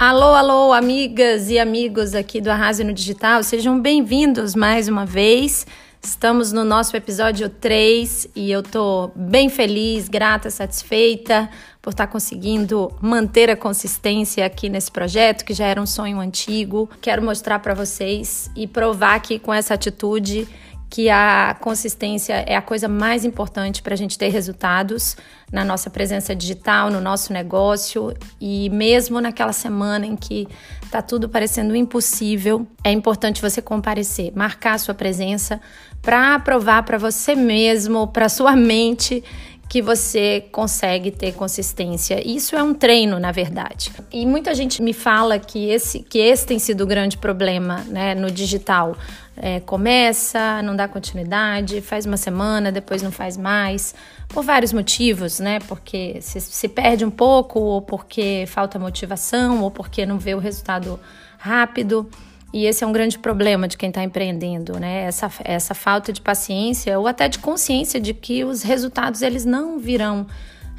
Alô, 0.00 0.34
alô, 0.34 0.72
amigas 0.72 1.50
e 1.50 1.58
amigos 1.58 2.14
aqui 2.14 2.40
do 2.40 2.50
Arrase 2.50 2.82
no 2.82 2.90
Digital, 2.90 3.42
sejam 3.42 3.78
bem-vindos 3.78 4.54
mais 4.54 4.88
uma 4.88 5.04
vez. 5.04 5.66
Estamos 6.02 6.52
no 6.52 6.64
nosso 6.64 6.96
episódio 6.96 7.50
3 7.50 8.28
e 8.34 8.50
eu 8.50 8.62
tô 8.62 9.10
bem 9.14 9.50
feliz, 9.50 10.08
grata, 10.08 10.48
satisfeita 10.48 11.50
por 11.82 11.90
estar 11.90 12.06
conseguindo 12.06 12.90
manter 12.98 13.50
a 13.50 13.56
consistência 13.56 14.46
aqui 14.46 14.70
nesse 14.70 14.90
projeto, 14.90 15.44
que 15.44 15.52
já 15.52 15.66
era 15.66 15.78
um 15.78 15.84
sonho 15.84 16.18
antigo. 16.18 16.88
Quero 17.02 17.20
mostrar 17.20 17.58
para 17.58 17.74
vocês 17.74 18.50
e 18.56 18.66
provar 18.66 19.20
que 19.20 19.38
com 19.38 19.52
essa 19.52 19.74
atitude 19.74 20.48
que 20.90 21.08
a 21.08 21.56
consistência 21.60 22.34
é 22.34 22.56
a 22.56 22.60
coisa 22.60 22.88
mais 22.88 23.24
importante 23.24 23.80
para 23.80 23.94
a 23.94 23.96
gente 23.96 24.18
ter 24.18 24.28
resultados 24.28 25.16
na 25.52 25.64
nossa 25.64 25.88
presença 25.88 26.34
digital, 26.34 26.90
no 26.90 27.00
nosso 27.00 27.32
negócio. 27.32 28.12
E 28.40 28.68
mesmo 28.70 29.20
naquela 29.20 29.52
semana 29.52 30.04
em 30.04 30.16
que 30.16 30.48
está 30.82 31.00
tudo 31.00 31.28
parecendo 31.28 31.76
impossível, 31.76 32.66
é 32.82 32.90
importante 32.90 33.40
você 33.40 33.62
comparecer, 33.62 34.32
marcar 34.34 34.74
a 34.74 34.78
sua 34.78 34.92
presença 34.92 35.60
para 36.02 36.40
provar 36.40 36.82
para 36.82 36.98
você 36.98 37.36
mesmo, 37.36 38.08
para 38.08 38.28
sua 38.28 38.56
mente 38.56 39.22
que 39.70 39.80
você 39.80 40.48
consegue 40.50 41.12
ter 41.12 41.32
consistência. 41.32 42.20
Isso 42.28 42.56
é 42.56 42.62
um 42.62 42.74
treino, 42.74 43.20
na 43.20 43.30
verdade. 43.30 43.92
E 44.12 44.26
muita 44.26 44.52
gente 44.52 44.82
me 44.82 44.92
fala 44.92 45.38
que 45.38 45.70
esse, 45.70 46.00
que 46.00 46.18
esse 46.18 46.44
tem 46.44 46.58
sido 46.58 46.80
o 46.80 46.86
grande 46.88 47.16
problema 47.16 47.76
né, 47.86 48.12
no 48.12 48.32
digital. 48.32 48.96
É, 49.36 49.60
começa, 49.60 50.60
não 50.62 50.74
dá 50.74 50.88
continuidade, 50.88 51.80
faz 51.80 52.04
uma 52.04 52.16
semana, 52.16 52.72
depois 52.72 53.00
não 53.00 53.12
faz 53.12 53.36
mais, 53.36 53.94
por 54.28 54.42
vários 54.42 54.72
motivos, 54.72 55.38
né? 55.38 55.60
Porque 55.60 56.20
se, 56.20 56.40
se 56.40 56.68
perde 56.68 57.04
um 57.04 57.10
pouco, 57.10 57.60
ou 57.60 57.80
porque 57.80 58.46
falta 58.48 58.76
motivação, 58.76 59.62
ou 59.62 59.70
porque 59.70 60.04
não 60.04 60.18
vê 60.18 60.34
o 60.34 60.40
resultado 60.40 60.98
rápido. 61.38 62.10
E 62.52 62.66
esse 62.66 62.82
é 62.82 62.86
um 62.86 62.92
grande 62.92 63.18
problema 63.18 63.68
de 63.68 63.76
quem 63.76 63.90
está 63.90 64.02
empreendendo, 64.02 64.78
né? 64.78 65.02
Essa, 65.02 65.30
essa 65.44 65.74
falta 65.74 66.12
de 66.12 66.20
paciência 66.20 66.98
ou 66.98 67.06
até 67.06 67.28
de 67.28 67.38
consciência 67.38 68.00
de 68.00 68.12
que 68.12 68.44
os 68.44 68.62
resultados 68.62 69.22
eles 69.22 69.44
não 69.44 69.78
virão 69.78 70.26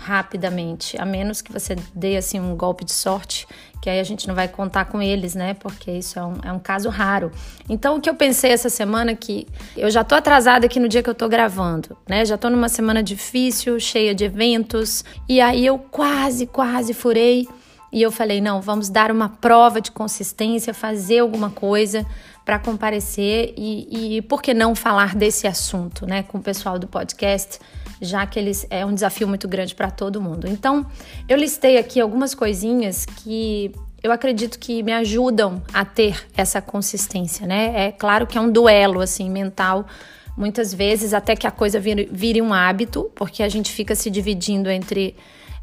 rapidamente, 0.01 0.99
a 0.99 1.05
menos 1.05 1.41
que 1.41 1.51
você 1.51 1.75
dê 1.93 2.17
assim 2.17 2.39
um 2.39 2.55
golpe 2.55 2.83
de 2.83 2.91
sorte, 2.91 3.47
que 3.79 3.87
aí 3.87 3.99
a 3.99 4.03
gente 4.03 4.27
não 4.27 4.33
vai 4.33 4.47
contar 4.47 4.85
com 4.85 4.99
eles, 4.99 5.35
né? 5.35 5.53
Porque 5.53 5.91
isso 5.91 6.17
é 6.17 6.25
um, 6.25 6.33
é 6.43 6.51
um 6.51 6.59
caso 6.59 6.89
raro. 6.89 7.31
Então, 7.69 7.95
o 7.95 8.01
que 8.01 8.09
eu 8.09 8.15
pensei 8.15 8.51
essa 8.51 8.69
semana 8.69 9.11
é 9.11 9.15
que 9.15 9.47
eu 9.77 9.91
já 9.91 10.03
tô 10.03 10.15
atrasada 10.15 10.65
aqui 10.65 10.79
no 10.79 10.89
dia 10.89 11.03
que 11.03 11.09
eu 11.09 11.15
tô 11.15 11.29
gravando, 11.29 11.95
né? 12.09 12.25
Já 12.25 12.35
tô 12.35 12.49
numa 12.49 12.67
semana 12.67 13.03
difícil, 13.03 13.79
cheia 13.79 14.13
de 14.13 14.23
eventos, 14.25 15.05
e 15.29 15.39
aí 15.39 15.65
eu 15.65 15.77
quase, 15.77 16.47
quase 16.47 16.93
furei 16.93 17.47
e 17.91 18.01
eu 18.01 18.11
falei: 18.11 18.39
não, 18.39 18.61
vamos 18.61 18.89
dar 18.89 19.11
uma 19.11 19.29
prova 19.29 19.81
de 19.81 19.91
consistência, 19.91 20.73
fazer 20.73 21.19
alguma 21.19 21.49
coisa 21.49 22.05
para 22.45 22.57
comparecer 22.57 23.53
e, 23.57 24.17
e 24.17 24.21
por 24.23 24.41
que 24.41 24.53
não 24.53 24.73
falar 24.73 25.15
desse 25.15 25.45
assunto 25.47 26.05
né, 26.05 26.23
com 26.23 26.39
o 26.39 26.41
pessoal 26.41 26.79
do 26.79 26.87
podcast, 26.87 27.59
já 28.01 28.25
que 28.25 28.39
eles 28.39 28.65
é 28.69 28.85
um 28.85 28.93
desafio 28.93 29.27
muito 29.27 29.47
grande 29.47 29.75
para 29.75 29.91
todo 29.91 30.21
mundo. 30.21 30.47
Então, 30.47 30.85
eu 31.29 31.37
listei 31.37 31.77
aqui 31.77 31.99
algumas 31.99 32.33
coisinhas 32.33 33.05
que 33.05 33.71
eu 34.01 34.11
acredito 34.11 34.57
que 34.57 34.81
me 34.81 34.91
ajudam 34.93 35.61
a 35.71 35.85
ter 35.85 36.27
essa 36.35 36.61
consistência, 36.61 37.45
né? 37.45 37.87
É 37.87 37.91
claro 37.91 38.25
que 38.25 38.37
é 38.37 38.41
um 38.41 38.51
duelo 38.51 39.01
assim 39.01 39.29
mental 39.29 39.85
muitas 40.35 40.73
vezes 40.73 41.13
até 41.13 41.35
que 41.35 41.45
a 41.45 41.51
coisa 41.51 41.79
vire, 41.79 42.09
vire 42.11 42.41
um 42.41 42.53
hábito, 42.53 43.11
porque 43.13 43.43
a 43.43 43.49
gente 43.49 43.71
fica 43.71 43.93
se 43.93 44.09
dividindo 44.09 44.69
entre 44.69 45.15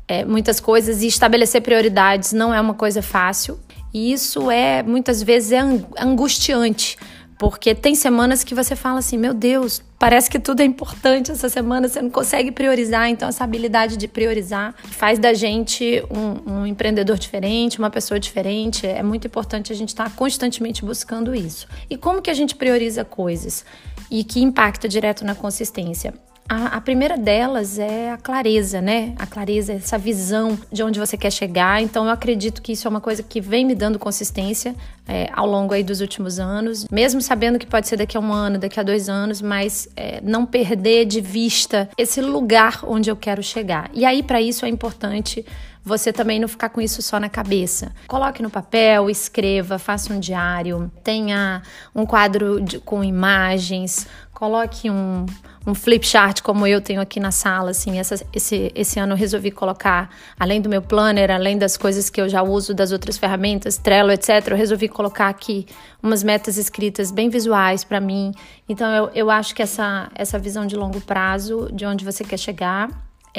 é, 0.09 0.25
muitas 0.25 0.59
coisas 0.59 1.03
e 1.03 1.07
estabelecer 1.07 1.61
prioridades 1.61 2.33
não 2.33 2.53
é 2.53 2.61
uma 2.61 2.75
coisa 2.75 3.03
fácil. 3.03 3.61
E 3.93 4.13
isso 4.13 4.51
é 4.51 4.83
muitas 4.83 5.23
vezes 5.23 5.53
é 5.53 5.61
angustiante, 5.99 6.99
porque 7.39 7.75
tem 7.75 7.95
semanas 7.95 8.43
que 8.43 8.55
você 8.55 8.75
fala 8.75 8.99
assim: 8.99 9.17
meu 9.17 9.33
Deus, 9.33 9.83
parece 9.99 10.29
que 10.29 10.39
tudo 10.39 10.61
é 10.61 10.65
importante 10.65 11.31
essa 11.31 11.49
semana, 11.49 11.89
você 11.89 12.03
não 12.03 12.11
consegue 12.11 12.51
priorizar. 12.51 13.09
Então, 13.09 13.29
essa 13.29 13.45
habilidade 13.45 13.97
de 13.97 14.09
priorizar 14.09 14.75
faz 14.83 15.19
da 15.19 15.33
gente 15.33 16.03
um, 16.11 16.53
um 16.53 16.67
empreendedor 16.67 17.17
diferente, 17.17 17.79
uma 17.79 17.91
pessoa 17.91 18.19
diferente. 18.19 18.87
É 18.87 19.03
muito 19.03 19.27
importante 19.27 19.73
a 19.73 19.77
gente 19.77 19.91
estar 19.91 20.05
tá 20.05 20.11
constantemente 20.11 20.85
buscando 20.85 21.35
isso. 21.35 21.69
E 21.89 21.97
como 21.97 22.21
que 22.21 22.31
a 22.31 22.35
gente 22.35 22.57
prioriza 22.57 23.05
coisas 23.05 23.65
e 24.11 24.25
que 24.25 24.41
impacta 24.41 24.89
direto 24.89 25.25
na 25.25 25.35
consistência? 25.35 26.13
A, 26.49 26.79
a, 26.79 26.81
primeira 26.81 27.19
delas 27.19 27.79
é 27.79 28.11
a 28.11 28.17
clareza, 28.17 28.81
né? 28.81 29.13
A 29.19 29.27
clareza, 29.27 29.75
essa 29.75 29.99
visão 29.99 30.59
de 30.73 30.83
onde 30.83 30.99
você 30.99 31.15
quer 31.15 31.31
chegar. 31.31 31.83
Então, 31.83 32.07
eu 32.07 32.11
acredito 32.11 32.63
que 32.63 32.73
isso 32.73 32.89
é 32.89 32.91
uma 32.91 33.03
coisa 33.03 33.23
que 33.23 33.39
vem 33.39 33.67
me 33.67 33.75
dando 33.75 33.99
consistência 33.99 34.75
é, 35.07 35.29
ao 35.35 35.47
longo 35.47 35.75
aí 35.75 35.83
dos 35.85 36.01
últimos 36.01 36.41
anos, 36.41 36.87
mesmo 36.91 37.21
sabendo 37.21 37.59
que 37.59 37.67
pode 37.67 37.87
ser 37.87 37.99
daqui 37.99 38.17
a 38.17 38.21
um 38.21 38.33
ano, 38.33 38.59
daqui 38.59 38.81
a 38.81 38.83
dois 38.83 39.11
anos, 39.11 39.43
mas 39.43 39.91
é, 39.95 40.23
não 40.23 40.47
perder 40.47 41.05
de 41.05 41.21
vista 41.21 41.87
esse 41.99 42.23
lugar 42.23 42.81
onde 42.83 43.11
eu 43.11 43.17
quero 43.17 43.43
chegar. 43.43 43.91
E 43.93 44.07
aí, 44.07 44.23
para 44.23 44.41
isso, 44.41 44.65
é 44.65 44.71
importante 44.71 45.45
você 45.85 46.13
também 46.13 46.39
não 46.41 46.49
ficar 46.49 46.71
com 46.71 46.81
isso 46.81 47.03
só 47.03 47.21
na 47.21 47.29
cabeça. 47.29 47.93
Coloque 48.07 48.43
no 48.43 48.51
papel, 48.51 49.11
escreva, 49.11 49.79
faça 49.79 50.13
um 50.13 50.21
diário, 50.21 50.91
tenha 51.03 51.63
um 51.95 52.05
quadro 52.07 52.61
de, 52.61 52.79
com 52.79 53.03
imagens, 53.03 54.07
coloque 54.33 54.91
um, 54.91 55.25
um 55.69 55.75
flip 55.75 56.07
chart 56.07 56.41
como 56.41 56.67
eu 56.67 56.81
tenho 56.81 56.99
aqui 56.99 57.21
na 57.21 57.31
sala, 57.31 57.71
assim, 57.71 57.99
essa, 57.99 58.15
esse, 58.33 58.73
esse 58.75 58.99
ano 58.99 59.13
eu 59.13 59.17
resolvi 59.17 59.51
colocar, 59.51 60.09
além 60.41 60.63
do 60.63 60.69
meu 60.69 60.81
planner, 60.81 61.31
além 61.31 61.59
das 61.59 61.77
coisas 61.77 62.09
que 62.09 62.19
eu 62.19 62.27
já 62.27 62.43
uso 62.43 62.73
das 62.73 62.91
outras 62.91 63.19
ferramentas, 63.19 63.77
Trello, 63.77 64.11
etc, 64.11 64.49
eu 64.49 64.57
resolvi 64.57 64.89
colocar 64.89 65.29
aqui 65.29 65.67
umas 66.03 66.23
metas 66.23 66.57
escritas 66.57 67.11
bem 67.11 67.29
visuais 67.29 67.85
para 67.85 68.01
mim. 68.01 68.33
Então 68.67 68.91
eu, 68.91 69.11
eu 69.15 69.31
acho 69.31 69.55
que 69.55 69.63
essa, 69.63 70.11
essa 70.15 70.39
visão 70.39 70.67
de 70.67 70.75
longo 70.75 71.03
prazo, 71.03 71.69
de 71.71 71.85
onde 71.85 72.03
você 72.03 72.25
quer 72.25 72.39
chegar, 72.39 72.89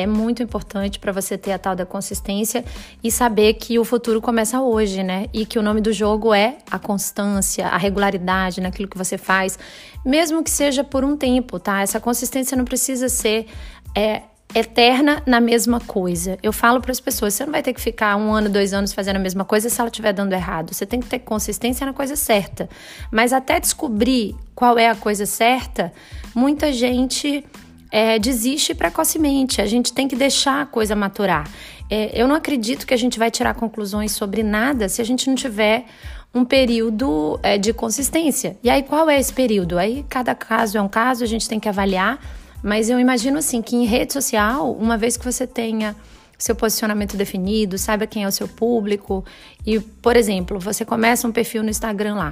é 0.02 0.08
muito 0.08 0.42
importante 0.42 0.98
para 0.98 1.12
você 1.12 1.38
ter 1.38 1.52
a 1.52 1.60
tal 1.60 1.76
da 1.76 1.86
consistência 1.86 2.64
e 3.04 3.12
saber 3.12 3.56
que 3.56 3.78
o 3.78 3.84
futuro 3.84 4.22
começa 4.22 4.62
hoje, 4.62 5.04
né? 5.04 5.28
E 5.34 5.46
que 5.46 5.60
o 5.60 5.62
nome 5.62 5.82
do 5.82 5.92
jogo 5.92 6.34
é 6.34 6.58
a 6.72 6.80
constância, 6.80 7.68
a 7.68 7.78
regularidade 7.78 8.62
naquilo 8.62 8.88
que 8.88 8.98
você 8.98 9.18
faz, 9.18 9.60
mesmo 10.06 10.42
que 10.42 10.50
seja 10.50 10.86
por 10.86 11.04
um 11.04 11.18
tempo, 11.18 11.60
tá? 11.60 11.82
Essa 11.82 12.00
consistência 12.00 12.56
não 12.56 12.64
precisa 12.64 13.10
ser 13.10 13.48
é, 13.94 14.22
eterna 14.56 15.22
na 15.26 15.42
mesma 15.42 15.82
coisa. 15.82 16.38
Eu 16.42 16.54
falo 16.54 16.80
para 16.80 16.92
as 16.92 17.00
pessoas: 17.02 17.34
você 17.34 17.46
não 17.46 17.52
vai 17.52 17.62
ter 17.62 17.74
que 17.74 17.82
ficar 17.82 18.16
um 18.16 18.34
ano, 18.34 18.50
dois 18.50 18.74
anos 18.74 18.94
fazendo 18.94 19.18
a 19.18 19.20
mesma 19.20 19.44
coisa 19.44 19.70
se 19.70 19.82
ela 19.82 19.90
estiver 19.90 20.14
dando 20.14 20.32
errado. 20.32 20.74
Você 20.74 20.86
tem 20.86 21.02
que 21.02 21.08
ter 21.08 21.20
consistência 21.20 21.86
na 21.86 21.94
coisa 21.94 22.16
certa. 22.16 22.70
Mas 23.12 23.34
até 23.34 23.60
descobrir 23.60 24.36
qual 24.56 24.78
é 24.78 24.90
a 24.90 24.96
coisa 24.96 25.26
certa, 25.26 25.92
muita 26.34 26.72
gente 26.72 27.46
é, 27.92 28.20
desiste 28.20 28.74
precocemente. 28.74 29.62
A 29.62 29.66
gente 29.66 29.94
tem 29.94 30.08
que 30.08 30.16
deixar 30.16 30.62
a 30.62 30.66
coisa 30.66 30.96
maturar. 30.96 31.50
É, 31.90 32.12
eu 32.20 32.28
não 32.28 32.36
acredito 32.36 32.86
que 32.86 32.94
a 32.94 32.98
gente 32.98 33.18
vai 33.18 33.32
tirar 33.32 33.54
conclusões 33.56 34.12
sobre 34.12 34.44
nada 34.44 34.88
se 34.88 35.02
a 35.02 35.06
gente 35.06 35.28
não 35.28 35.36
tiver 35.36 35.86
um 36.34 36.46
período 36.46 37.40
é, 37.42 37.58
de 37.58 37.74
consistência. 37.74 38.56
E 38.64 38.70
aí, 38.70 38.84
qual 38.84 39.10
é 39.10 39.20
esse 39.20 39.34
período? 39.34 39.78
Aí, 39.80 40.06
cada 40.08 40.36
caso 40.36 40.78
é 40.78 40.82
um 40.82 40.88
caso, 40.88 41.24
a 41.24 41.28
gente 41.28 41.50
tem 41.50 41.60
que 41.60 41.68
avaliar. 41.68 42.20
Mas 42.62 42.90
eu 42.90 43.00
imagino 43.00 43.40
assim 43.40 43.62
que 43.62 43.76
em 43.76 43.86
rede 43.86 44.14
social, 44.14 44.72
uma 44.74 44.98
vez 44.98 45.18
que 45.18 45.26
você 45.26 45.48
tenha 45.48 45.96
seu 46.38 46.56
posicionamento 46.56 47.18
definido, 47.18 47.78
saiba 47.78 48.06
quem 48.06 48.24
é 48.24 48.28
o 48.28 48.32
seu 48.32 48.48
público 48.48 49.26
e, 49.66 49.80
por 49.80 50.16
exemplo, 50.16 50.58
você 50.58 50.86
começa 50.86 51.28
um 51.28 51.32
perfil 51.32 51.64
no 51.64 51.70
Instagram 51.70 52.16
lá 52.16 52.32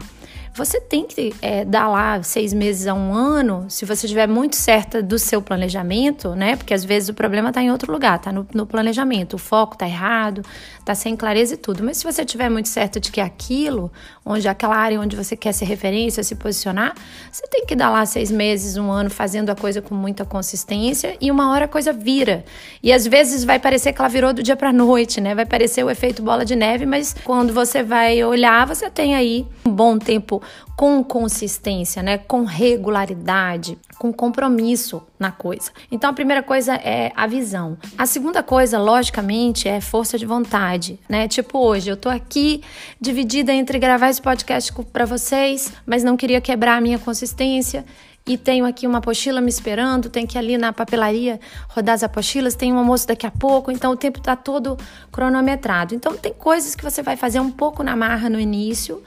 você 0.58 0.82
tem 0.82 1.06
que 1.06 1.34
é, 1.40 1.64
dar 1.64 1.88
lá 1.88 2.22
seis 2.24 2.52
meses 2.52 2.88
a 2.88 2.94
um 2.94 3.14
ano, 3.14 3.68
se 3.70 3.86
você 3.86 4.08
estiver 4.08 4.28
muito 4.28 4.56
certa 4.56 5.04
do 5.04 5.20
seu 5.20 5.40
planejamento, 5.42 6.34
né? 6.36 6.56
Porque 6.56 6.74
às 6.74 6.84
vezes 6.84 7.10
o 7.10 7.14
problema 7.14 7.50
está 7.50 7.62
em 7.62 7.72
outro 7.72 7.92
lugar, 7.92 8.18
está 8.18 8.32
no, 8.32 8.46
no, 8.54 8.66
planejamento, 8.66 9.36
o 9.36 9.38
foco 9.38 9.74
está 9.74 9.88
errado, 9.88 10.42
está 10.80 10.96
sem 10.96 11.16
clareza 11.16 11.54
e 11.54 11.58
tudo. 11.58 11.84
Mas 11.84 11.98
se 11.98 12.04
você 12.04 12.24
estiver 12.24 12.50
muito 12.50 12.70
certa 12.70 13.00
de 13.00 13.12
que 13.12 13.22
aquilo, 13.22 13.92
onde 14.26 14.48
aquela 14.48 14.76
área 14.76 15.00
onde 15.00 15.16
você 15.16 15.38
quer 15.38 15.54
ser 15.54 15.66
referência, 15.66 16.24
se 16.24 16.34
posicionar, 16.34 16.96
você 17.32 17.46
tem 17.48 17.66
que 17.66 17.76
dar 17.76 17.92
lá 17.92 18.04
seis 18.06 18.32
meses, 18.32 18.78
um 18.78 18.92
ano 18.92 19.12
fazendo 19.12 19.52
a 19.52 19.56
coisa 19.56 19.80
com 19.80 19.94
muita 19.94 20.26
consistência 20.26 21.16
e 21.22 21.30
uma 21.30 21.52
hora 21.52 21.66
a 21.66 21.68
coisa 21.68 21.94
vira. 21.94 22.44
E 22.82 22.92
às 22.92 23.06
vezes 23.06 23.44
vai 23.44 23.60
parecer 23.60 23.94
que 23.94 24.02
ela 24.02 24.10
virou 24.10 24.34
do 24.34 24.42
dia 24.42 24.56
para 24.56 24.74
noite, 24.74 25.22
né? 25.22 25.36
Vai 25.36 25.46
parecer 25.46 25.84
o 25.84 25.90
efeito 25.90 26.24
bola 26.24 26.44
de 26.44 26.56
neve, 26.56 26.88
mas 26.88 27.16
quando 27.24 27.54
você 27.54 27.84
vai 27.84 28.24
olhar, 28.24 28.66
você 28.66 28.90
tem 28.90 29.14
aí 29.14 29.46
um 29.64 29.72
bom 29.72 30.00
tempo 30.00 30.42
com 30.76 31.04
consistência, 31.04 32.04
né? 32.04 32.18
Com 32.18 32.44
regularidade, 32.44 33.78
com 33.98 34.14
compromisso 34.14 35.02
na 35.20 35.32
coisa. 35.32 35.72
Então 35.92 36.10
a 36.10 36.14
primeira 36.14 36.44
coisa 36.44 36.76
é 36.76 37.12
a 37.16 37.26
visão. 37.26 37.78
A 37.98 38.06
segunda 38.06 38.44
coisa, 38.44 38.78
logicamente, 38.80 39.68
é 39.68 39.82
força 39.82 40.18
de 40.18 40.26
vontade, 40.26 41.00
né? 41.10 41.28
Tipo 41.28 41.60
hoje, 41.60 41.90
eu 41.90 41.98
tô 41.98 42.10
aqui 42.10 42.62
dividida 43.00 43.52
entre 43.52 43.80
gravar 43.80 44.10
esse 44.10 44.22
podcast 44.22 44.72
para 44.94 45.06
vocês, 45.06 45.74
mas 45.86 46.04
não 46.04 46.16
queria 46.16 46.40
quebrar 46.40 46.78
a 46.78 46.82
minha 46.82 47.00
consistência 47.00 47.86
e 48.28 48.38
tenho 48.38 48.66
aqui 48.66 48.86
uma 48.86 48.98
apostila 48.98 49.40
me 49.40 49.50
esperando, 49.50 50.10
tem 50.10 50.28
que 50.28 50.38
ir 50.38 50.40
ali 50.40 50.58
na 50.58 50.74
papelaria 50.74 51.40
rodar 51.70 51.96
as 51.96 52.04
apostilas, 52.04 52.56
tem 52.56 52.74
um 52.74 52.78
almoço 52.78 53.08
daqui 53.08 53.26
a 53.26 53.32
pouco, 53.32 53.72
então 53.72 53.94
o 53.94 53.96
tempo 53.96 54.20
está 54.20 54.36
todo 54.36 54.78
cronometrado. 55.12 55.96
Então 55.96 56.16
tem 56.18 56.34
coisas 56.34 56.76
que 56.76 56.84
você 56.84 57.02
vai 57.02 57.16
fazer 57.16 57.40
um 57.40 57.50
pouco 57.50 57.82
na 57.84 57.96
marra 57.96 58.30
no 58.30 58.38
início 58.38 59.02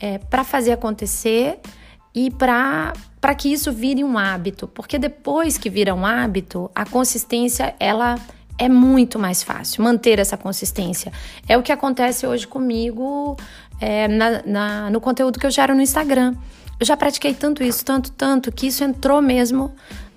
é, 0.00 0.18
para 0.18 0.42
fazer 0.42 0.72
acontecer 0.72 1.60
e 2.14 2.30
para 2.30 2.92
para 3.20 3.34
que 3.34 3.52
isso 3.52 3.70
vire 3.70 4.02
um 4.02 4.16
hábito, 4.16 4.66
porque 4.66 4.98
depois 4.98 5.58
que 5.58 5.68
vira 5.68 5.94
um 5.94 6.06
hábito, 6.06 6.70
a 6.74 6.86
consistência 6.86 7.74
ela 7.78 8.18
é 8.56 8.66
muito 8.66 9.18
mais 9.18 9.42
fácil 9.42 9.84
manter 9.84 10.18
essa 10.18 10.38
consistência. 10.38 11.12
É 11.46 11.56
o 11.56 11.62
que 11.62 11.70
acontece 11.70 12.26
hoje 12.26 12.46
comigo 12.46 13.36
é, 13.78 14.08
na, 14.08 14.42
na, 14.42 14.90
no 14.90 15.00
conteúdo 15.02 15.38
que 15.38 15.46
eu 15.46 15.50
gero 15.50 15.74
no 15.74 15.82
Instagram. 15.82 16.34
Eu 16.78 16.86
já 16.86 16.96
pratiquei 16.96 17.34
tanto 17.34 17.62
isso, 17.62 17.84
tanto, 17.84 18.10
tanto, 18.12 18.50
que 18.50 18.66
isso 18.66 18.82
entrou 18.82 19.20
mesmo 19.20 19.70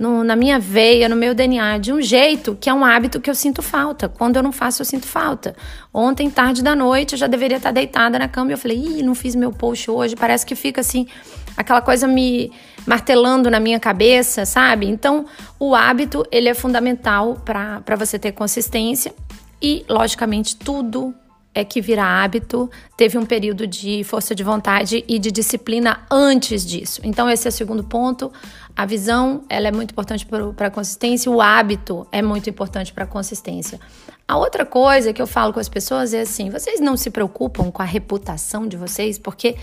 no, 0.04 0.22
na 0.22 0.36
minha 0.36 0.60
veia, 0.60 1.08
no 1.08 1.16
meu 1.16 1.34
DNA, 1.34 1.78
de 1.78 1.94
um 1.94 2.02
jeito 2.02 2.58
que 2.60 2.70
é 2.70 2.74
um 2.74 2.84
hábito 2.84 3.22
que 3.22 3.30
eu 3.30 3.36
sinto 3.36 3.62
falta. 3.62 4.10
Quando 4.10 4.36
eu 4.36 4.44
não 4.44 4.52
faço, 4.52 4.82
eu 4.82 4.86
sinto 4.86 5.08
falta. 5.08 5.56
Ontem, 5.94 6.30
tarde 6.30 6.62
da 6.62 6.76
noite, 6.76 7.14
eu 7.14 7.18
já 7.18 7.26
deveria 7.26 7.56
estar 7.56 7.72
deitada 7.72 8.20
na 8.20 8.28
cama 8.28 8.52
e 8.52 8.54
eu 8.54 8.58
falei, 8.58 8.78
ih, 8.78 9.02
não 9.02 9.16
fiz 9.16 9.34
meu 9.34 9.54
post 9.54 9.90
hoje. 9.90 10.14
Parece 10.14 10.46
que 10.46 10.56
fica 10.56 10.82
assim, 10.82 11.08
aquela 11.56 11.80
coisa 11.82 12.06
me 12.06 12.52
martelando 12.86 13.50
na 13.50 13.62
minha 13.62 13.80
cabeça, 13.80 14.46
sabe? 14.46 14.88
Então, 14.88 15.26
o 15.58 15.74
hábito, 15.74 16.26
ele 16.30 16.50
é 16.50 16.54
fundamental 16.54 17.36
para 17.36 17.96
você 17.96 18.20
ter 18.20 18.34
consistência. 18.34 19.16
E, 19.62 19.86
logicamente, 19.88 20.58
tudo 20.58 21.16
é 21.56 21.64
que 21.64 21.82
vira 21.82 22.04
hábito, 22.04 22.70
teve 22.98 23.18
um 23.18 23.26
período 23.26 23.68
de 23.68 24.04
força 24.04 24.34
de 24.34 24.44
vontade 24.44 25.04
e 25.08 25.20
de 25.20 25.32
disciplina 25.32 26.06
antes 26.10 26.66
disso. 26.66 27.00
Então 27.04 27.30
esse 27.30 27.48
é 27.48 27.50
o 27.50 27.52
segundo 27.52 27.84
ponto. 27.84 28.32
A 28.76 28.86
visão, 28.86 29.44
ela 29.48 29.68
é 29.68 29.72
muito 29.72 29.92
importante 29.92 30.26
para 30.26 30.68
a 30.68 30.72
consistência, 30.72 31.32
o 31.32 31.40
hábito 31.40 32.08
é 32.12 32.22
muito 32.24 32.50
importante 32.50 32.92
para 32.92 33.04
a 33.04 33.08
consistência. 33.08 33.80
A 34.28 34.38
outra 34.38 34.66
coisa 34.66 35.14
que 35.14 35.22
eu 35.22 35.28
falo 35.28 35.54
com 35.54 35.60
as 35.60 35.70
pessoas 35.70 36.14
é 36.14 36.22
assim: 36.22 36.50
vocês 36.50 36.80
não 36.80 36.98
se 36.98 37.12
preocupam 37.12 37.70
com 37.70 37.82
a 37.82 37.86
reputação 37.86 38.68
de 38.68 38.76
vocês, 38.76 39.20
porque 39.20 39.56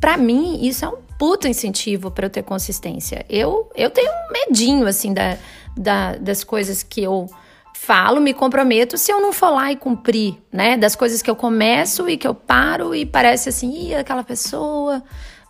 para 0.00 0.16
mim 0.16 0.66
isso 0.66 0.84
é 0.84 0.88
um 0.88 0.96
puta 1.18 1.48
incentivo 1.48 2.10
para 2.10 2.26
eu 2.26 2.30
ter 2.30 2.42
consistência. 2.42 3.24
Eu 3.28 3.70
eu 3.76 3.90
tenho 3.90 4.10
um 4.10 4.32
medinho 4.32 4.86
assim 4.86 5.14
da, 5.14 5.36
da 5.76 6.16
das 6.16 6.42
coisas 6.42 6.82
que 6.82 7.02
eu 7.02 7.28
falo, 7.76 8.20
me 8.20 8.34
comprometo 8.34 8.98
se 8.98 9.12
eu 9.12 9.20
não 9.20 9.32
for 9.32 9.50
lá 9.50 9.70
e 9.70 9.76
cumprir, 9.76 10.36
né? 10.52 10.76
Das 10.76 10.96
coisas 10.96 11.22
que 11.22 11.30
eu 11.30 11.36
começo 11.36 12.08
e 12.08 12.16
que 12.16 12.26
eu 12.26 12.34
paro 12.34 12.94
e 12.94 13.06
parece 13.06 13.48
assim, 13.48 13.88
Ih, 13.88 13.94
aquela 13.94 14.24
pessoa 14.24 15.02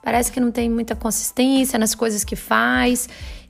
parece 0.02 0.30
que 0.30 0.38
não 0.38 0.50
tem 0.50 0.68
muita 0.68 0.94
consistência 0.94 1.78
nas 1.78 1.94
coisas 1.94 2.24
que 2.24 2.36
faz. 2.36 3.08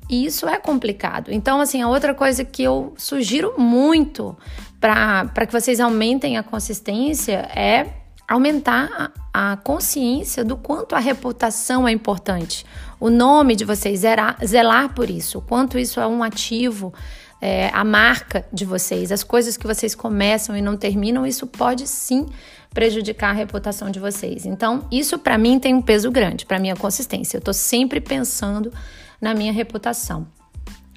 E 0.08 0.24
isso 0.24 0.48
é 0.48 0.56
complicado. 0.58 1.32
Então, 1.32 1.60
assim, 1.60 1.82
a 1.82 1.88
outra 1.88 2.14
coisa 2.14 2.44
que 2.44 2.62
eu 2.62 2.94
sugiro 2.96 3.54
muito 3.58 4.36
para 4.80 5.46
que 5.46 5.52
vocês 5.52 5.80
aumentem 5.80 6.38
a 6.38 6.42
consistência 6.42 7.38
é 7.54 7.86
aumentar 8.28 9.12
a, 9.32 9.52
a, 9.52 9.56
consciência 9.56 10.44
do 10.44 10.56
quanto 10.56 10.94
a 10.94 10.98
reputação 10.98 11.86
é 11.86 11.92
importante. 11.92 12.64
O 12.98 13.10
nome 13.10 13.56
de 13.56 13.64
vocês, 13.64 14.00
zelar, 14.00 14.36
zelar 14.44 14.94
por 14.94 15.10
isso, 15.10 15.38
o 15.38 15.42
quanto 15.42 15.78
isso 15.78 16.00
é 16.00 16.06
um 16.06 16.22
ativo 16.22 16.94
é, 17.40 17.70
a 17.72 17.84
marca 17.84 18.46
de 18.52 18.64
vocês, 18.64 19.12
as 19.12 19.22
coisas 19.22 19.56
que 19.56 19.66
vocês 19.66 19.94
começam 19.94 20.56
e 20.56 20.62
não 20.62 20.76
terminam, 20.76 21.26
isso 21.26 21.46
pode 21.46 21.86
sim 21.86 22.26
prejudicar 22.72 23.30
a 23.30 23.32
reputação 23.32 23.90
de 23.90 23.98
vocês. 23.98 24.44
Então, 24.44 24.86
isso 24.90 25.18
para 25.18 25.38
mim 25.38 25.58
tem 25.58 25.74
um 25.74 25.82
peso 25.82 26.10
grande, 26.10 26.44
para 26.44 26.58
minha 26.58 26.76
consistência. 26.76 27.36
Eu 27.36 27.40
estou 27.40 27.54
sempre 27.54 28.00
pensando 28.00 28.72
na 29.20 29.34
minha 29.34 29.52
reputação. 29.52 30.26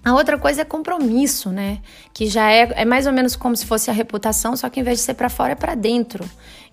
A 0.03 0.13
outra 0.13 0.37
coisa 0.37 0.61
é 0.61 0.65
compromisso, 0.65 1.49
né? 1.49 1.79
Que 2.13 2.27
já 2.27 2.51
é, 2.51 2.71
é 2.81 2.85
mais 2.85 3.05
ou 3.05 3.11
menos 3.11 3.35
como 3.35 3.55
se 3.55 3.65
fosse 3.65 3.89
a 3.89 3.93
reputação, 3.93 4.55
só 4.55 4.69
que 4.69 4.79
em 4.79 4.83
vez 4.83 4.99
de 4.99 5.03
ser 5.03 5.13
para 5.13 5.29
fora 5.29 5.51
é 5.51 5.55
para 5.55 5.75
dentro. 5.75 6.23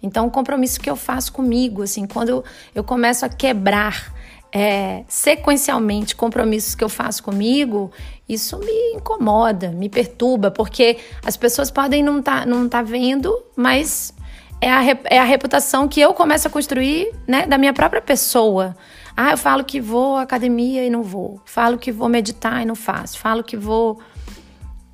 Então, 0.02 0.26
o 0.26 0.30
compromisso 0.30 0.80
que 0.80 0.88
eu 0.88 0.96
faço 0.96 1.32
comigo, 1.32 1.82
assim, 1.82 2.06
quando 2.06 2.28
eu, 2.28 2.44
eu 2.74 2.84
começo 2.84 3.24
a 3.24 3.28
quebrar 3.28 4.14
é, 4.58 5.04
sequencialmente 5.06 6.16
compromissos 6.16 6.74
que 6.74 6.82
eu 6.82 6.88
faço 6.88 7.22
comigo, 7.22 7.92
isso 8.26 8.58
me 8.58 8.94
incomoda, 8.94 9.68
me 9.68 9.86
perturba, 9.86 10.50
porque 10.50 10.96
as 11.22 11.36
pessoas 11.36 11.70
podem 11.70 12.02
não 12.02 12.20
estar 12.20 12.40
tá, 12.40 12.46
não 12.46 12.66
tá 12.66 12.80
vendo, 12.80 13.38
mas 13.54 14.14
é 14.58 14.72
a, 14.72 14.82
é 15.10 15.18
a 15.18 15.24
reputação 15.24 15.86
que 15.86 16.00
eu 16.00 16.14
começo 16.14 16.48
a 16.48 16.50
construir 16.50 17.12
né, 17.28 17.46
da 17.46 17.58
minha 17.58 17.74
própria 17.74 18.00
pessoa. 18.00 18.74
Ah, 19.14 19.32
eu 19.32 19.36
falo 19.36 19.62
que 19.62 19.78
vou 19.78 20.16
à 20.16 20.22
academia 20.22 20.86
e 20.86 20.88
não 20.88 21.02
vou. 21.02 21.38
Falo 21.44 21.76
que 21.76 21.92
vou 21.92 22.08
meditar 22.08 22.62
e 22.62 22.64
não 22.64 22.74
faço. 22.74 23.18
Falo 23.18 23.44
que 23.44 23.58
vou 23.58 24.00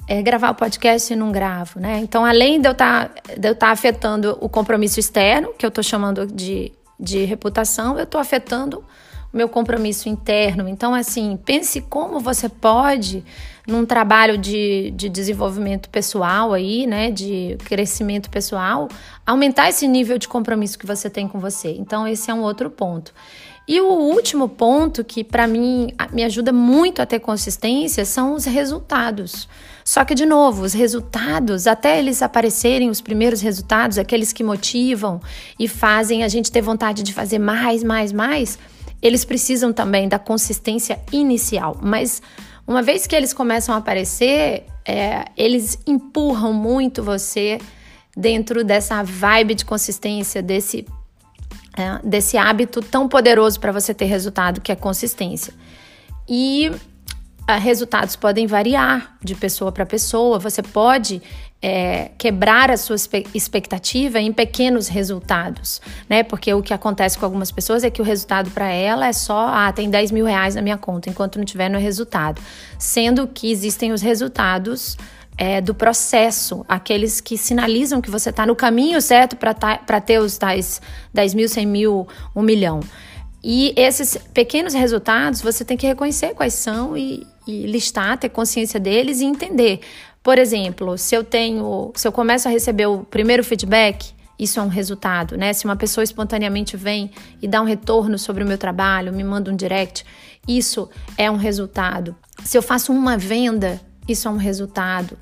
é, 0.08 0.20
gravar 0.22 0.50
o 0.50 0.56
podcast 0.56 1.12
e 1.12 1.14
não 1.14 1.30
gravo, 1.30 1.78
né? 1.78 2.00
Então, 2.00 2.24
além 2.24 2.60
de 2.60 2.68
eu 2.68 2.74
tá, 2.74 3.10
estar 3.28 3.54
tá 3.54 3.70
afetando 3.70 4.36
o 4.40 4.48
compromisso 4.48 4.98
externo, 4.98 5.54
que 5.56 5.64
eu 5.64 5.68
estou 5.68 5.84
chamando 5.84 6.26
de, 6.26 6.72
de 6.98 7.24
reputação, 7.24 7.96
eu 7.96 8.02
estou 8.02 8.20
afetando 8.20 8.84
meu 9.32 9.48
compromisso 9.48 10.08
interno. 10.08 10.68
Então, 10.68 10.94
assim, 10.94 11.38
pense 11.44 11.80
como 11.80 12.20
você 12.20 12.48
pode, 12.48 13.24
num 13.66 13.86
trabalho 13.86 14.36
de, 14.36 14.90
de 14.92 15.08
desenvolvimento 15.08 15.88
pessoal 15.88 16.52
aí, 16.52 16.86
né, 16.86 17.10
de 17.10 17.56
crescimento 17.64 18.28
pessoal, 18.28 18.88
aumentar 19.26 19.68
esse 19.68 19.88
nível 19.88 20.18
de 20.18 20.28
compromisso 20.28 20.78
que 20.78 20.86
você 20.86 21.08
tem 21.08 21.26
com 21.26 21.38
você. 21.38 21.74
Então, 21.78 22.06
esse 22.06 22.30
é 22.30 22.34
um 22.34 22.42
outro 22.42 22.68
ponto. 22.68 23.12
E 23.66 23.80
o 23.80 23.86
último 23.86 24.48
ponto 24.48 25.04
que 25.04 25.22
para 25.22 25.46
mim 25.46 25.94
me 26.12 26.24
ajuda 26.24 26.52
muito 26.52 27.00
a 27.00 27.06
ter 27.06 27.20
consistência 27.20 28.04
são 28.04 28.34
os 28.34 28.44
resultados. 28.44 29.48
Só 29.84 30.04
que 30.04 30.14
de 30.14 30.26
novo, 30.26 30.64
os 30.64 30.72
resultados, 30.72 31.66
até 31.66 31.98
eles 31.98 32.22
aparecerem 32.22 32.90
os 32.90 33.00
primeiros 33.00 33.40
resultados, 33.40 33.98
aqueles 33.98 34.32
que 34.32 34.42
motivam 34.42 35.20
e 35.58 35.68
fazem 35.68 36.24
a 36.24 36.28
gente 36.28 36.50
ter 36.50 36.60
vontade 36.60 37.02
de 37.02 37.12
fazer 37.12 37.38
mais, 37.38 37.84
mais, 37.84 38.12
mais, 38.12 38.58
eles 39.02 39.24
precisam 39.24 39.72
também 39.72 40.08
da 40.08 40.18
consistência 40.18 41.00
inicial, 41.10 41.76
mas 41.82 42.22
uma 42.66 42.82
vez 42.82 43.06
que 43.06 43.16
eles 43.16 43.32
começam 43.32 43.74
a 43.74 43.78
aparecer, 43.78 44.64
é, 44.86 45.24
eles 45.36 45.78
empurram 45.86 46.52
muito 46.52 47.02
você 47.02 47.58
dentro 48.16 48.62
dessa 48.62 49.02
vibe 49.02 49.56
de 49.56 49.64
consistência, 49.64 50.40
desse, 50.40 50.86
é, 51.76 52.06
desse 52.06 52.36
hábito 52.36 52.80
tão 52.80 53.08
poderoso 53.08 53.58
para 53.58 53.72
você 53.72 53.92
ter 53.92 54.04
resultado, 54.04 54.60
que 54.60 54.70
é 54.70 54.76
consistência. 54.76 55.52
E 56.28 56.70
é, 57.48 57.56
resultados 57.56 58.14
podem 58.14 58.46
variar 58.46 59.16
de 59.22 59.34
pessoa 59.34 59.72
para 59.72 59.84
pessoa. 59.84 60.38
Você 60.38 60.62
pode 60.62 61.20
é, 61.62 62.10
quebrar 62.18 62.72
a 62.72 62.76
sua 62.76 62.96
expectativa 63.32 64.18
em 64.18 64.32
pequenos 64.32 64.88
resultados, 64.88 65.80
né? 66.08 66.24
Porque 66.24 66.52
o 66.52 66.60
que 66.60 66.74
acontece 66.74 67.16
com 67.16 67.24
algumas 67.24 67.52
pessoas 67.52 67.84
é 67.84 67.90
que 67.90 68.02
o 68.02 68.04
resultado 68.04 68.50
para 68.50 68.68
ela 68.68 69.06
é 69.06 69.12
só, 69.12 69.46
ah, 69.46 69.72
tem 69.72 69.88
10 69.88 70.10
mil 70.10 70.26
reais 70.26 70.56
na 70.56 70.62
minha 70.62 70.76
conta, 70.76 71.08
enquanto 71.08 71.38
não 71.38 71.44
tiver 71.44 71.68
no 71.68 71.78
resultado. 71.78 72.42
Sendo 72.78 73.28
que 73.28 73.52
existem 73.52 73.92
os 73.92 74.02
resultados 74.02 74.96
é, 75.38 75.60
do 75.60 75.72
processo, 75.72 76.64
aqueles 76.68 77.20
que 77.20 77.38
sinalizam 77.38 78.00
que 78.00 78.10
você 78.10 78.30
está 78.30 78.44
no 78.44 78.56
caminho 78.56 79.00
certo 79.00 79.36
para 79.36 79.54
tá, 79.54 79.76
ter 80.00 80.18
os 80.18 80.36
tais 80.36 80.82
10 81.14 81.34
mil, 81.34 81.48
100 81.48 81.66
mil, 81.66 82.08
1 82.34 82.42
milhão. 82.42 82.80
E 83.42 83.72
esses 83.76 84.16
pequenos 84.34 84.74
resultados 84.74 85.40
você 85.40 85.64
tem 85.64 85.76
que 85.76 85.86
reconhecer 85.86 86.34
quais 86.34 86.54
são 86.54 86.96
e, 86.96 87.26
e 87.46 87.66
listar, 87.66 88.18
ter 88.18 88.28
consciência 88.28 88.78
deles 88.78 89.20
e 89.20 89.24
entender. 89.24 89.80
Por 90.22 90.38
exemplo, 90.38 90.96
se 90.96 91.14
eu 91.14 91.24
tenho, 91.24 91.92
se 91.94 92.06
eu 92.06 92.12
começo 92.12 92.46
a 92.46 92.50
receber 92.50 92.86
o 92.86 92.98
primeiro 93.04 93.42
feedback, 93.42 94.12
isso 94.38 94.60
é 94.60 94.62
um 94.62 94.68
resultado, 94.68 95.36
né? 95.36 95.52
Se 95.52 95.64
uma 95.64 95.76
pessoa 95.76 96.04
espontaneamente 96.04 96.76
vem 96.76 97.10
e 97.40 97.48
dá 97.48 97.60
um 97.60 97.64
retorno 97.64 98.18
sobre 98.18 98.44
o 98.44 98.46
meu 98.46 98.58
trabalho, 98.58 99.12
me 99.12 99.24
manda 99.24 99.50
um 99.50 99.56
direct, 99.56 100.04
isso 100.46 100.88
é 101.18 101.30
um 101.30 101.36
resultado. 101.36 102.14
Se 102.44 102.56
eu 102.56 102.62
faço 102.62 102.92
uma 102.92 103.16
venda, 103.16 103.80
isso 104.08 104.28
é 104.28 104.30
um 104.30 104.36
resultado 104.36 105.18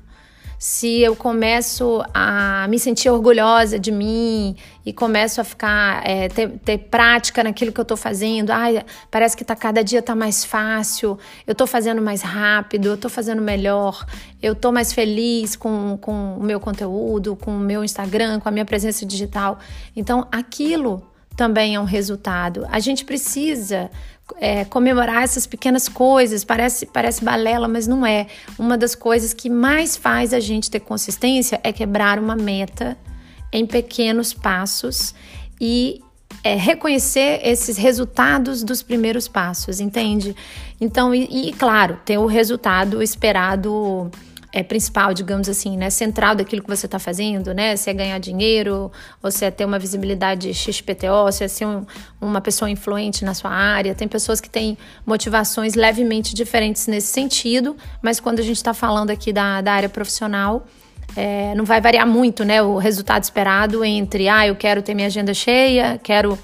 se 0.61 1.01
eu 1.01 1.15
começo 1.15 2.03
a 2.13 2.67
me 2.69 2.77
sentir 2.77 3.09
orgulhosa 3.09 3.79
de 3.79 3.91
mim 3.91 4.55
e 4.85 4.93
começo 4.93 5.41
a 5.41 5.43
ficar, 5.43 6.07
é, 6.07 6.29
ter, 6.29 6.51
ter, 6.59 6.77
prática 6.77 7.43
naquilo 7.43 7.71
que 7.71 7.79
eu 7.79 7.81
estou 7.81 7.97
fazendo, 7.97 8.51
ai, 8.51 8.85
parece 9.09 9.35
que 9.35 9.43
tá, 9.43 9.55
cada 9.55 9.83
dia 9.83 9.97
está 9.97 10.13
mais 10.13 10.45
fácil, 10.45 11.17
eu 11.47 11.53
estou 11.53 11.65
fazendo 11.65 11.99
mais 11.99 12.21
rápido, 12.21 12.89
eu 12.89 12.93
estou 12.93 13.09
fazendo 13.09 13.41
melhor, 13.41 14.05
eu 14.39 14.53
estou 14.53 14.71
mais 14.71 14.93
feliz 14.93 15.55
com, 15.55 15.97
com 15.99 16.37
o 16.37 16.43
meu 16.43 16.59
conteúdo, 16.59 17.35
com 17.35 17.57
o 17.57 17.59
meu 17.59 17.83
Instagram, 17.83 18.39
com 18.39 18.47
a 18.47 18.51
minha 18.51 18.65
presença 18.65 19.03
digital. 19.03 19.57
Então, 19.95 20.27
aquilo 20.31 21.01
também 21.35 21.75
é 21.75 21.79
um 21.79 21.85
resultado. 21.85 22.67
A 22.69 22.79
gente 22.79 23.05
precisa 23.05 23.89
é, 24.39 24.65
comemorar 24.65 25.23
essas 25.23 25.45
pequenas 25.45 25.87
coisas. 25.89 26.43
Parece, 26.43 26.85
parece 26.85 27.23
balela, 27.23 27.67
mas 27.67 27.87
não 27.87 28.05
é. 28.05 28.27
Uma 28.57 28.77
das 28.77 28.95
coisas 28.95 29.33
que 29.33 29.49
mais 29.49 29.95
faz 29.95 30.33
a 30.33 30.39
gente 30.39 30.69
ter 30.69 30.79
consistência 30.79 31.59
é 31.63 31.71
quebrar 31.71 32.19
uma 32.19 32.35
meta 32.35 32.97
em 33.51 33.65
pequenos 33.65 34.33
passos 34.33 35.13
e 35.59 36.01
é, 36.43 36.55
reconhecer 36.55 37.41
esses 37.43 37.77
resultados 37.77 38.63
dos 38.63 38.81
primeiros 38.81 39.27
passos, 39.27 39.79
entende? 39.79 40.35
Então, 40.79 41.13
e, 41.13 41.49
e 41.49 41.53
claro, 41.53 41.99
ter 42.05 42.17
o 42.17 42.25
resultado 42.25 43.01
esperado 43.03 44.09
é, 44.51 44.61
principal, 44.61 45.13
digamos 45.13 45.47
assim, 45.47 45.77
né, 45.77 45.89
central 45.89 46.35
daquilo 46.35 46.61
que 46.61 46.69
você 46.69 46.85
está 46.85 46.99
fazendo, 46.99 47.53
né, 47.53 47.75
se 47.75 47.89
é 47.89 47.93
ganhar 47.93 48.19
dinheiro, 48.19 48.91
ou 49.23 49.31
se 49.31 49.45
é 49.45 49.51
ter 49.51 49.63
uma 49.63 49.79
visibilidade 49.79 50.53
XPTO, 50.53 51.31
se 51.31 51.43
é 51.43 51.47
ser 51.47 51.65
um, 51.65 51.85
uma 52.19 52.41
pessoa 52.41 52.69
influente 52.69 53.23
na 53.23 53.33
sua 53.33 53.51
área. 53.51 53.95
Tem 53.95 54.07
pessoas 54.07 54.41
que 54.41 54.49
têm 54.49 54.77
motivações 55.05 55.73
levemente 55.75 56.35
diferentes 56.35 56.87
nesse 56.87 57.07
sentido, 57.07 57.77
mas 58.01 58.19
quando 58.19 58.39
a 58.39 58.43
gente 58.43 58.57
está 58.57 58.73
falando 58.73 59.09
aqui 59.09 59.31
da, 59.31 59.61
da 59.61 59.71
área 59.71 59.89
profissional, 59.89 60.65
é, 61.15 61.53
não 61.55 61.65
vai 61.65 61.79
variar 61.79 62.07
muito, 62.07 62.43
né, 62.43 62.61
o 62.61 62.77
resultado 62.77 63.23
esperado 63.23 63.85
entre, 63.85 64.27
ah, 64.27 64.47
eu 64.47 64.55
quero 64.55 64.81
ter 64.81 64.93
minha 64.93 65.07
agenda 65.07 65.33
cheia, 65.33 65.99
quero 66.03 66.37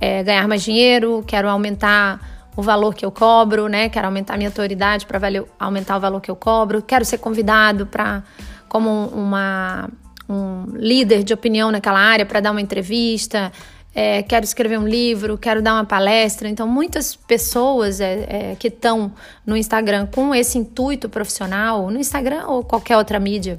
é, 0.00 0.22
ganhar 0.22 0.46
mais 0.48 0.62
dinheiro, 0.62 1.24
quero 1.26 1.48
aumentar 1.48 2.35
o 2.56 2.62
valor 2.62 2.94
que 2.94 3.04
eu 3.04 3.12
cobro, 3.12 3.68
né? 3.68 3.88
Quero 3.88 4.06
aumentar 4.06 4.36
minha 4.36 4.48
autoridade 4.48 5.06
para 5.06 5.20
aumentar 5.58 5.96
o 5.96 6.00
valor 6.00 6.20
que 6.20 6.30
eu 6.30 6.36
cobro. 6.36 6.80
Quero 6.80 7.04
ser 7.04 7.18
convidado 7.18 7.86
para 7.86 8.22
como 8.68 9.08
uma 9.08 9.88
um 10.28 10.64
líder 10.74 11.22
de 11.22 11.32
opinião 11.32 11.70
naquela 11.70 12.00
área 12.00 12.26
para 12.26 12.40
dar 12.40 12.50
uma 12.50 12.60
entrevista. 12.60 13.52
É, 13.94 14.22
quero 14.22 14.44
escrever 14.44 14.78
um 14.78 14.86
livro, 14.86 15.38
quero 15.38 15.62
dar 15.62 15.74
uma 15.74 15.84
palestra. 15.84 16.48
Então, 16.48 16.66
muitas 16.66 17.16
pessoas 17.16 18.00
é, 18.00 18.26
é, 18.28 18.56
que 18.56 18.68
estão 18.68 19.12
no 19.46 19.56
Instagram 19.56 20.06
com 20.06 20.34
esse 20.34 20.58
intuito 20.58 21.08
profissional, 21.08 21.90
no 21.90 21.98
Instagram 21.98 22.44
ou 22.46 22.62
qualquer 22.62 22.98
outra 22.98 23.18
mídia, 23.18 23.58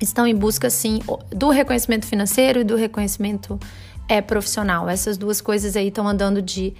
estão 0.00 0.26
em 0.26 0.34
busca, 0.34 0.68
sim, 0.68 0.98
do 1.30 1.50
reconhecimento 1.50 2.06
financeiro 2.06 2.60
e 2.60 2.64
do 2.64 2.74
reconhecimento 2.74 3.60
é, 4.08 4.20
profissional. 4.20 4.88
Essas 4.88 5.16
duas 5.16 5.40
coisas 5.40 5.76
aí 5.76 5.88
estão 5.88 6.08
andando 6.08 6.42
de 6.42 6.74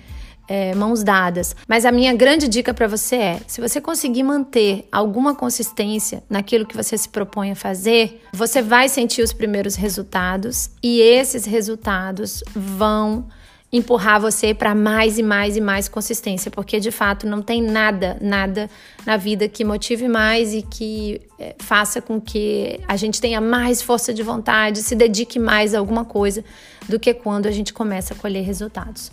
é, 0.53 0.75
mãos 0.75 1.03
dadas. 1.03 1.57
Mas 1.67 1.87
a 1.87 1.91
minha 1.91 2.13
grande 2.13 2.47
dica 2.47 2.75
para 2.75 2.87
você 2.87 3.17
é: 3.17 3.41
se 3.47 3.59
você 3.59 3.81
conseguir 3.81 4.23
manter 4.23 4.87
alguma 4.93 5.35
consistência 5.35 6.23
naquilo 6.29 6.67
que 6.67 6.77
você 6.77 6.99
se 6.99 7.09
propõe 7.09 7.53
a 7.53 7.57
fazer, 7.57 8.21
você 8.35 8.61
vai 8.61 8.87
sentir 8.87 9.23
os 9.23 9.33
primeiros 9.33 9.77
resultados 9.77 10.69
e 10.83 11.01
esses 11.01 11.47
resultados 11.47 12.45
vão 12.55 13.25
empurrar 13.73 14.21
você 14.21 14.53
para 14.53 14.75
mais 14.75 15.19
e 15.19 15.23
mais 15.23 15.57
e 15.57 15.61
mais 15.63 15.89
consistência, 15.89 16.51
porque 16.51 16.79
de 16.79 16.91
fato 16.91 17.27
não 17.27 17.41
tem 17.41 17.63
nada, 17.63 18.19
nada 18.21 18.69
na 19.07 19.17
vida 19.17 19.49
que 19.49 19.65
motive 19.65 20.07
mais 20.07 20.53
e 20.53 20.61
que 20.61 21.19
é, 21.39 21.55
faça 21.59 22.03
com 22.03 22.21
que 22.21 22.79
a 22.87 22.95
gente 22.97 23.19
tenha 23.19 23.41
mais 23.41 23.81
força 23.81 24.13
de 24.13 24.23
vontade, 24.23 24.83
se 24.83 24.95
dedique 24.95 25.39
mais 25.39 25.75
a 25.75 25.79
alguma 25.79 26.05
coisa 26.05 26.45
do 26.87 27.01
que 27.01 27.15
quando 27.15 27.47
a 27.47 27.51
gente 27.51 27.73
começa 27.73 28.13
a 28.13 28.17
colher 28.19 28.45
resultados. 28.45 29.11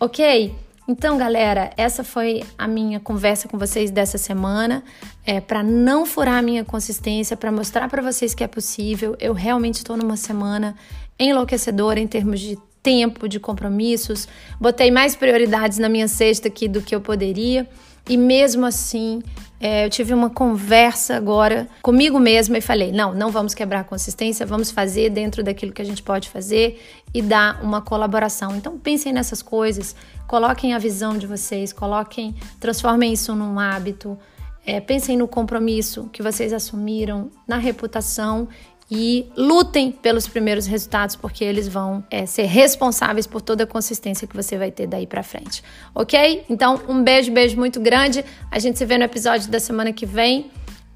Ok? 0.00 0.52
Então, 0.90 1.16
galera, 1.16 1.70
essa 1.76 2.02
foi 2.02 2.42
a 2.58 2.66
minha 2.66 2.98
conversa 2.98 3.46
com 3.46 3.56
vocês 3.56 3.92
dessa 3.92 4.18
semana. 4.18 4.82
É, 5.24 5.40
para 5.40 5.62
não 5.62 6.04
furar 6.04 6.38
a 6.38 6.42
minha 6.42 6.64
consistência, 6.64 7.36
para 7.36 7.52
mostrar 7.52 7.88
para 7.88 8.02
vocês 8.02 8.34
que 8.34 8.42
é 8.42 8.48
possível. 8.48 9.14
Eu 9.20 9.32
realmente 9.32 9.76
estou 9.76 9.96
numa 9.96 10.16
semana 10.16 10.74
enlouquecedora 11.16 12.00
em 12.00 12.08
termos 12.08 12.40
de 12.40 12.58
tempo, 12.82 13.28
de 13.28 13.38
compromissos. 13.38 14.26
Botei 14.60 14.90
mais 14.90 15.14
prioridades 15.14 15.78
na 15.78 15.88
minha 15.88 16.08
cesta 16.08 16.48
aqui 16.48 16.66
do 16.66 16.82
que 16.82 16.92
eu 16.92 17.00
poderia. 17.00 17.68
E 18.10 18.16
mesmo 18.16 18.66
assim, 18.66 19.22
é, 19.60 19.86
eu 19.86 19.90
tive 19.90 20.12
uma 20.12 20.28
conversa 20.28 21.14
agora 21.14 21.68
comigo 21.80 22.18
mesma 22.18 22.58
e 22.58 22.60
falei: 22.60 22.90
não, 22.90 23.14
não 23.14 23.30
vamos 23.30 23.54
quebrar 23.54 23.80
a 23.80 23.84
consistência, 23.84 24.44
vamos 24.44 24.72
fazer 24.72 25.10
dentro 25.10 25.44
daquilo 25.44 25.70
que 25.70 25.80
a 25.80 25.84
gente 25.84 26.02
pode 26.02 26.28
fazer 26.28 26.84
e 27.14 27.22
dar 27.22 27.62
uma 27.62 27.80
colaboração. 27.80 28.56
Então 28.56 28.76
pensem 28.76 29.12
nessas 29.12 29.42
coisas, 29.42 29.94
coloquem 30.26 30.74
a 30.74 30.78
visão 30.78 31.16
de 31.16 31.24
vocês, 31.24 31.72
coloquem, 31.72 32.34
transformem 32.58 33.12
isso 33.12 33.32
num 33.36 33.60
hábito. 33.60 34.18
É, 34.66 34.80
pensem 34.80 35.16
no 35.16 35.28
compromisso 35.28 36.10
que 36.12 36.20
vocês 36.20 36.52
assumiram, 36.52 37.30
na 37.46 37.58
reputação 37.58 38.48
e 38.90 39.30
lutem 39.36 39.92
pelos 39.92 40.26
primeiros 40.26 40.66
resultados, 40.66 41.14
porque 41.14 41.44
eles 41.44 41.68
vão 41.68 42.04
é, 42.10 42.26
ser 42.26 42.44
responsáveis 42.44 43.26
por 43.26 43.40
toda 43.40 43.62
a 43.62 43.66
consistência 43.66 44.26
que 44.26 44.34
você 44.34 44.58
vai 44.58 44.72
ter 44.72 44.88
daí 44.88 45.06
para 45.06 45.22
frente. 45.22 45.62
Ok? 45.94 46.44
Então, 46.50 46.80
um 46.88 47.02
beijo, 47.04 47.30
beijo 47.30 47.56
muito 47.56 47.78
grande. 47.78 48.24
A 48.50 48.58
gente 48.58 48.78
se 48.78 48.84
vê 48.84 48.98
no 48.98 49.04
episódio 49.04 49.48
da 49.48 49.60
semana 49.60 49.92
que 49.92 50.04
vem. 50.04 50.50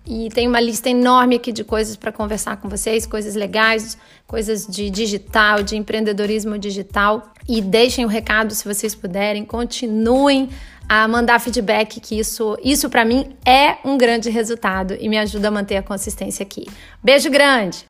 E 0.07 0.29
tem 0.29 0.47
uma 0.47 0.61
lista 0.61 0.91
enorme 0.91 1.37
aqui 1.37 1.51
de 1.51 1.65
coisas 1.65 1.97
para 1.97 2.13
conversar 2.13 2.59
com 2.59 2.69
vocês, 2.69 3.07
coisas 3.07 3.35
legais, 3.35 3.97
coisas 4.27 4.67
de 4.67 4.91
digital, 4.91 5.63
de 5.63 5.77
empreendedorismo 5.77 6.59
digital. 6.59 7.33
E 7.49 7.63
deixem 7.63 8.05
o 8.05 8.09
recado 8.09 8.53
se 8.55 8.67
vocês 8.67 8.95
puderem, 8.95 9.47
continuem 9.47 10.51
a 10.89 11.07
mandar 11.09 11.41
feedback, 11.41 12.01
que 12.01 12.19
isso, 12.19 12.57
isso 12.63 12.89
para 12.91 13.05
mim 13.05 13.37
é 13.47 13.79
um 13.85 13.97
grande 13.97 14.31
resultado 14.31 14.97
e 14.99 15.09
me 15.09 15.19
ajuda 15.19 15.49
a 15.49 15.51
manter 15.51 15.77
a 15.77 15.83
consistência 15.83 16.43
aqui. 16.43 16.67
Beijo 17.03 17.31
grande! 17.31 17.85